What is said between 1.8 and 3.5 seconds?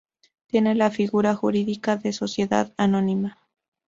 de Sociedad Anónima.